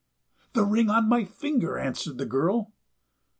[0.53, 2.73] "The ring on my finger," answered the girl.